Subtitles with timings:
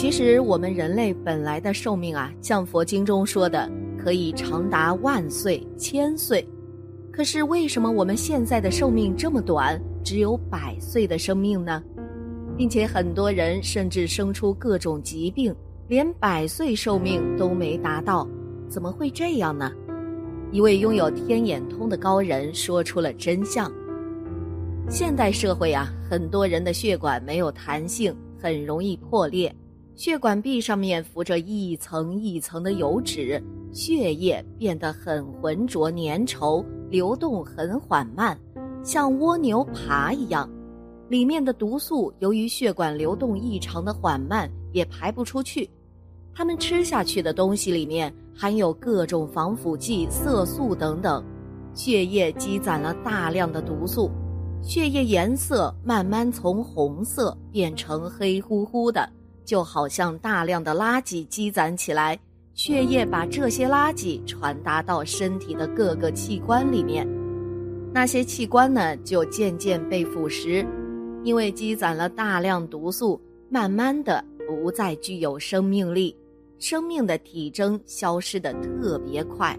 [0.00, 6.42] 其实我们人类本来的寿命啊，像佛经中说的，可以长达万岁、千岁。
[7.12, 11.84] 可是为什么我们现在的寿命这么短，只有百岁的生命呢？
[12.56, 15.54] 并且很多人甚至生出各种疾病，
[15.86, 18.26] 连百岁寿命都没达到，
[18.70, 19.70] 怎么会这样呢？
[20.50, 23.70] 一位拥有天眼通的高人说出了真相。
[24.88, 29.54] 现代社会啊，很多人的血管没有弹性，很容易破裂。
[30.00, 33.38] 血管壁上面浮着一层一层的油脂，
[33.70, 38.34] 血液变得很浑浊粘稠，流动很缓慢，
[38.82, 40.48] 像蜗牛爬一样。
[41.10, 45.68] 里面的毒素由于血管流动异常的缓慢，也排不出去。
[46.32, 51.22] 他们吃下去的东西里面含有各种防腐剂、色素等等，
[51.74, 54.10] 血液积攒了大量的毒素，
[54.62, 59.06] 血液颜色慢慢从红色变成黑乎乎的。
[59.50, 62.16] 就好像大量的垃圾积攒起来，
[62.54, 67.04] 血液把这些垃圾传达到身体的各个器官里面，
[67.92, 70.64] 那些器官呢就渐渐被腐蚀，
[71.24, 76.16] 因为积攒了大量毒素，慢慢的不再具有生命力，
[76.60, 79.58] 生命的体征消失的特别快。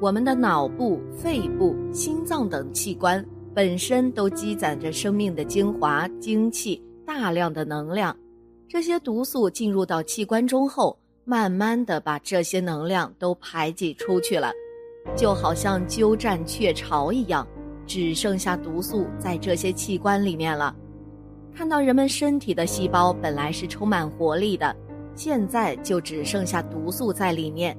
[0.00, 8.16] 我们的脑部、肺部、心脏等器官本身都积攒着生命的精华、精气，大量的能量。
[8.72, 14.50] 这些毒素进入到器官中后，慢慢的把这些能量都排挤出去了，
[15.14, 17.46] 就好像鸠占鹊巢一样，
[17.86, 20.74] 只剩下毒素在这些器官里面了。
[21.54, 24.74] 看到人们身体的细胞本来是充满活力的，
[25.14, 27.76] 现在就只剩下毒素在里面，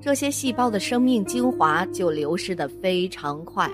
[0.00, 3.68] 这些细胞的生命精华就流失的非常快，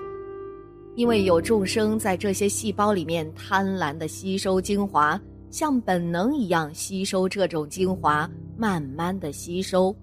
[0.95, 5.21] 因为有众生在这些细胞里面贪婪的吸收精华。
[5.55, 9.95] 像本能一样吸收这种精华，慢慢的吸收。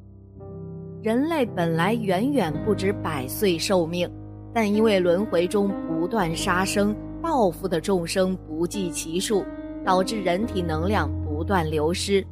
[1.03, 4.11] 人类本来远远不止百岁寿命，
[4.55, 9.45] 但因为轮回中不断杀生、报复的众生不计其数，
[9.85, 12.27] 导致人体能量不断流失。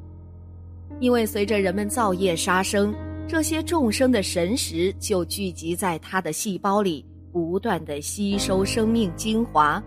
[0.99, 2.91] 因为随着人们造业杀生，
[3.29, 9.79] 这些众生的神识就聚集在他的细胞里，不断的吸收生命精华。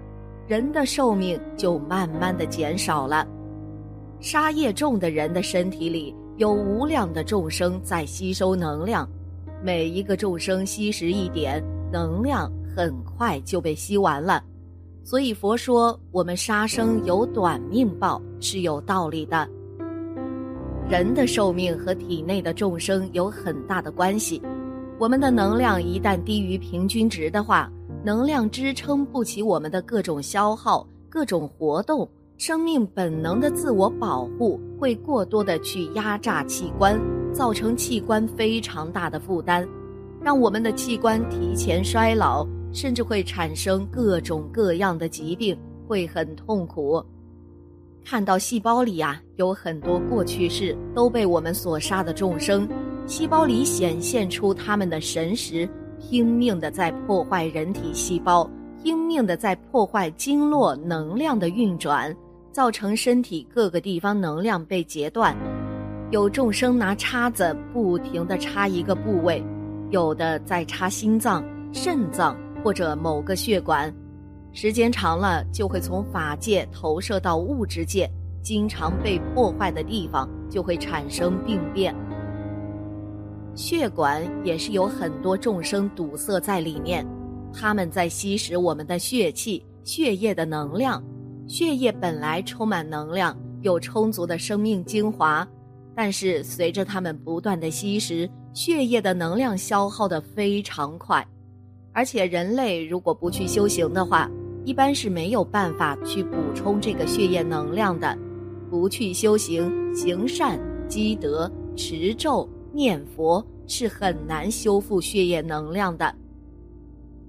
[0.45, 3.25] 人的寿命就慢慢的减少了，
[4.19, 9.07] 杀业重的人的身体里有无量的众生在吸收能量，
[9.63, 14.43] 每一个众生吸食一点能量，很快就被吸完了。
[15.01, 19.47] 所以佛说我们杀生有短命报是有道理的。
[20.89, 24.41] 人的寿命和体内的众生有很大的关系，
[24.99, 27.71] 我们的能量一旦低于平均值的话。
[28.03, 36.99] 能量支撑不起我们的各种消耗、各种活动，生命本能的自我保护会过多的去压榨器官，
[37.31, 39.65] 造成器官非常大的负担，
[40.21, 47.01] 让我们的器官提前衰老，甚至会产生各种各样的疾病，会很痛苦。
[48.03, 52.67] 看到细胞里呀，有很多过去式都被我们所杀的众生，
[53.07, 55.65] 细胞里显现出他们的神识。
[56.09, 58.47] 拼命的在破坏人体细胞，
[58.83, 62.15] 拼命的在破坏经络能量的运转，
[62.51, 65.35] 造成身体各个地方能量被截断。
[66.11, 69.43] 有众生拿叉子不停的插一个部位，
[69.89, 73.91] 有的在插心脏、肾脏或者某个血管，
[74.51, 78.07] 时间长了就会从法界投射到物质界，
[78.43, 81.95] 经常被破坏的地方就会产生病变。
[83.55, 87.05] 血管也是有很多众生堵塞在里面，
[87.53, 91.03] 他们在吸食我们的血气、血液的能量。
[91.47, 95.47] 血液本来充满能量，有充足的生命精华，
[95.93, 101.25] 但是随着他们不断的吸食，血液的能量消耗的非常快。
[101.91, 104.27] 而且人类如果不去修行的话，
[104.65, 108.17] 一般是没有办法去补充这个血液能量的。
[108.69, 112.49] 不去修行、行善、积德、持咒。
[112.73, 116.13] 念佛是很难修复血液能量的。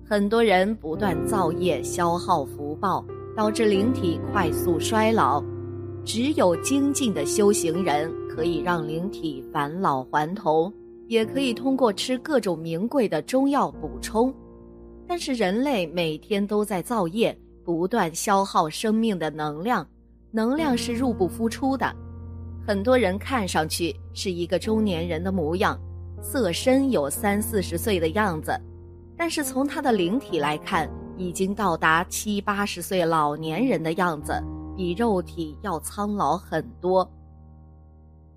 [0.04, 3.04] 很多人不断造业，消耗福报，
[3.36, 5.42] 导致灵体快速衰老。
[6.04, 10.70] 只有精进的修行人可以让灵体返老还童，
[11.08, 14.34] 也可以通过吃各种名贵的中药补充。
[15.06, 19.86] 但是人类每天都在造业，不断消耗生命的能量，
[20.30, 21.90] 能量是入不敷出的。
[22.66, 25.78] 很多人看上去是一个中年人的模样，
[26.22, 28.58] 色身有三四十岁的样子，
[29.16, 34.32] 但是从他的灵体来看，已经到达七八十岁老年人的样子。
[34.76, 37.08] 比肉体要苍老很多。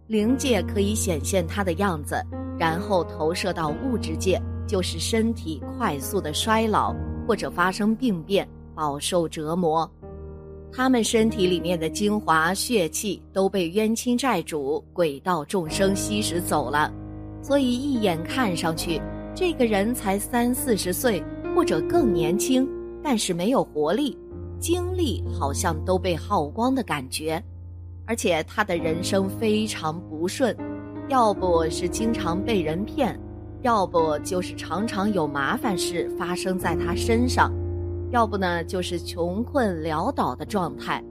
[0.05, 2.15] 灵界可以显现他的样子，
[2.59, 6.95] 然后投射到物质界，就是身体快速的衰老
[7.27, 9.89] 或者发生病变，饱受折磨。
[10.77, 16.93] 他们身体里面的精华血气都被冤亲债主、鬼道众生吸食走了，
[17.41, 19.01] 所以一眼看上去，
[19.33, 21.23] 这个人才三四十岁
[21.55, 22.69] 或者更年轻，
[23.03, 24.15] 但是没有活力。
[24.59, 27.43] 精力好像都被耗光的感觉，
[28.05, 30.55] 而且他的人生非常不顺，
[31.09, 33.19] 要不是经常被人骗，
[33.63, 37.51] 要不就是常常有麻烦事发生在他身上，
[38.09, 41.03] 要不呢就是穷困潦倒的状态。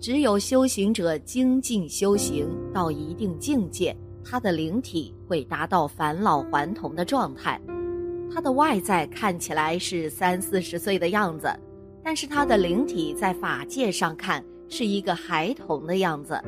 [0.00, 7.60] 只有修行者精进修行到一定境界，他的灵体会达到返老还童的状态，
[8.32, 11.48] 他的外在看起来是三四十岁的样子。
[12.02, 16.42] 但是他的灵体在法界上看是一个孩童的样子，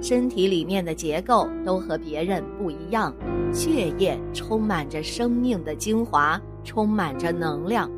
[0.00, 3.12] 身体里面的结构都和别人不一样，
[3.52, 7.90] 血液充满着生命的精华，充满着能量。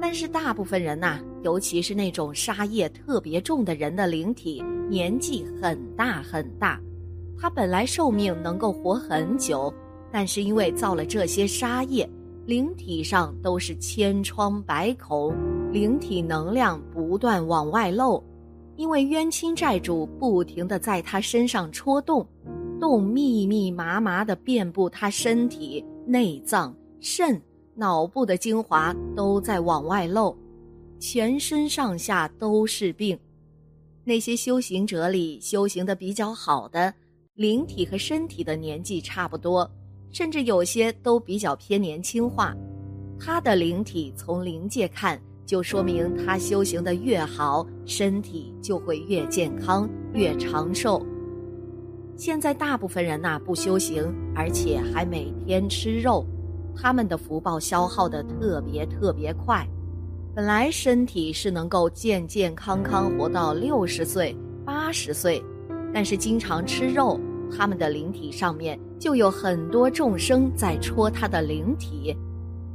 [0.00, 6.80] 但是大部分人呐，尤其是那种杀业特别重的人的灵体，年纪很大很大，
[7.38, 9.72] 他本来寿命能够活很久，
[10.10, 12.08] 但是因为造了这些杀业。
[12.46, 15.32] 灵体上都是千疮百孔，
[15.70, 18.20] 灵体能量不断往外漏，
[18.76, 22.26] 因为冤亲债主不停的在他身上戳洞，
[22.80, 27.40] 洞密密麻麻的遍布他身体内脏、肾、
[27.80, 30.36] 脑部的精华都在往外漏，
[30.98, 33.18] 全身上下都是病。
[34.04, 36.92] 那些修行者里修行的比较好的，
[37.36, 39.68] 灵体和身体的年纪差不多。
[40.10, 42.54] 甚至有些都比较偏年轻化，
[43.18, 51.02] 他的灵体从灵界看，就说明他修行的越好，身体就会越健康、越长寿。
[52.14, 56.26] 现在大部分人呐不修行，而且还每天吃肉，
[56.80, 59.66] 他们的福报消耗的特别特别快。
[60.34, 64.34] 本来身体是能够健健康康活到六十岁、
[64.64, 65.44] 八十岁，
[65.92, 67.20] 但是经常吃肉。
[67.52, 72.16] 他们的灵体上面就有很多众生在戳他的灵体，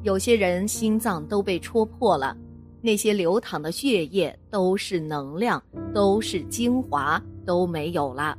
[0.04, 2.36] 有些人心脏都被戳破了，
[2.82, 5.64] 那些流淌的血液都是能量，
[5.94, 8.38] 都是精华，都没有了。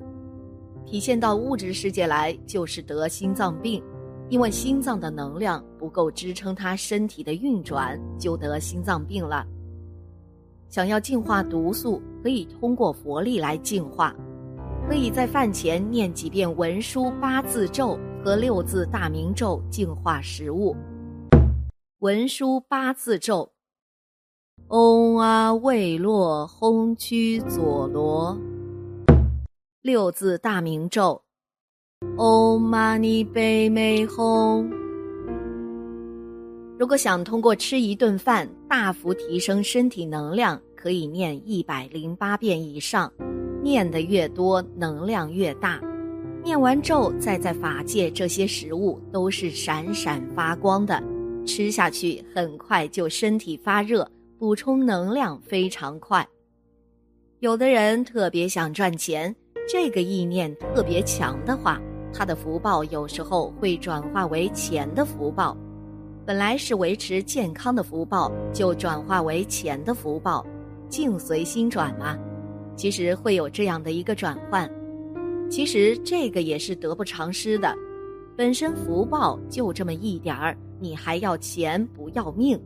[0.84, 3.82] 体现到物质世界来，就是得心脏病，
[4.28, 9.46] 因为心脏的能量不够支撑他身体的运转，就得心脏病了。
[10.68, 14.14] 想要净化毒素，可以通过佛力来净化。
[14.88, 20.76] 可以在饭前念几遍文殊八字咒和六字大明咒净化食物。
[22.00, 23.50] 文殊八字咒：
[24.68, 28.36] 嗡阿未洛吽曲佐罗。
[29.82, 31.22] 六字大明咒：
[32.18, 34.70] 嗡嘛尼呗咪吽。
[36.78, 43.10] 如果想通过吃一顿饭大幅提升身体能量，可以念一百零八遍以上。
[43.62, 45.80] 念的越多，能量越大。
[46.44, 51.02] 念完咒，再在法界，这些食物都是闪闪发光的，
[51.46, 54.06] 吃下去很快就身体发热，
[54.38, 56.28] 补充能量非常快。
[57.40, 59.34] 有的人特别想赚钱，
[59.68, 61.80] 这个意念特别强的话，
[62.12, 65.56] 他的福报有时候会转化为钱的福报。
[66.24, 70.46] 本来是维持健康的福报，就转化为钱的福报，
[70.88, 72.16] 境随心转嘛。
[72.76, 74.70] 其实会有这样的一个转换，
[75.50, 77.74] 其实这个也是得不偿失的。
[78.36, 82.60] 本身福报就这么一点儿，你还要钱不要命，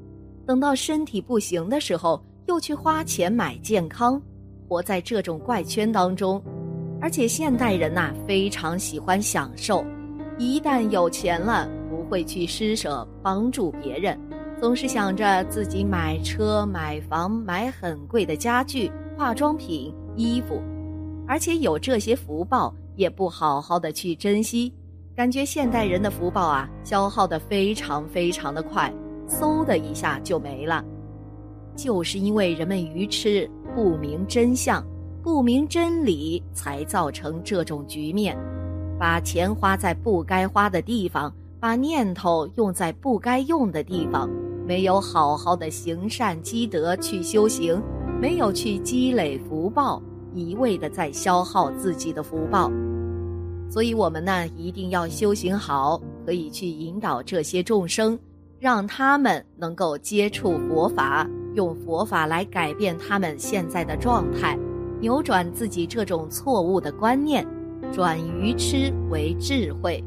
[0.44, 4.20] 等到身体不行的时候，又去花钱买健康，
[4.68, 6.42] 活在这种怪圈当中。
[7.00, 9.84] 而且现代人呐，非常喜欢享受，
[10.38, 14.18] 一旦有钱了，不会去施舍帮助别人，
[14.60, 19.94] 总是想着自己买车、买房、买很贵的家具、化妆品。
[20.16, 20.60] 衣服，
[21.26, 24.70] 而且有这些福报，也不好好的去珍惜，
[25.14, 28.92] 感觉现代人的福报啊，消耗的非常非常的快，
[29.28, 30.84] 嗖的一下就没了。
[31.76, 34.84] 就是因为人们愚痴，不明真相，
[35.22, 38.36] 不明真理，才造成这种局面。
[38.98, 44.28] 把钱花在不该花的地方，把念头用在不该用的地方，
[44.66, 47.82] 没有好好的行善积德去修行，
[48.20, 50.02] 没有去积累福报，
[50.34, 52.70] 一味的在消耗自己的福报。
[53.70, 58.18] 所以，我们呢一定要修行好，可以去引导这些众生，
[58.58, 64.58] 让他们能够接触佛法，用佛法来改变他们现在的状态，
[65.00, 67.46] 扭转自己这种错误的观念。
[67.92, 70.04] 转愚痴为智慧，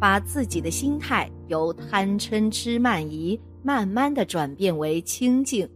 [0.00, 5.68] 把自己的心态由贪嗔痴慢疑慢慢的转变为清净，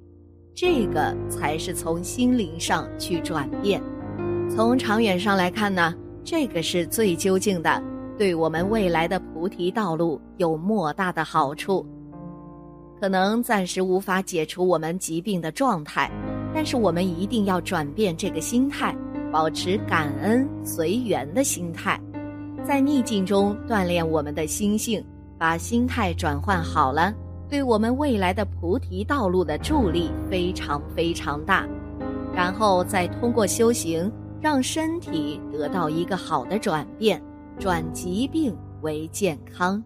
[0.54, 3.80] 这个才是从心灵上去转变。
[4.48, 5.94] 从长远上来看呢，
[6.24, 7.82] 这个是最究竟的，
[8.16, 11.86] 对我们未来的菩提道路有莫大的好处。
[12.98, 16.10] 可能暂时无法解除我们疾病的状态，
[16.54, 18.96] 但是我们一定要转变这个心态。
[19.32, 22.00] 保持感恩随缘的心态，
[22.64, 25.04] 在逆境中锻炼我们的心性，
[25.36, 27.12] 把心态转换好了，
[27.48, 31.66] 对我们未来的菩提道路的助力非常非常大。
[32.32, 34.08] 然后再通过修行，
[34.40, 37.20] 让身体得到一个好的转变，
[37.58, 39.82] 转疾病为健康。